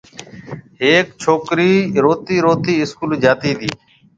هيَڪ 0.81 1.07
ڇوڪرِي 1.21 1.73
روتِي 2.03 2.35
روتِي 2.45 2.73
اسڪول 2.83 3.11
جاتي 3.23 3.51
تي۔ 3.59 3.69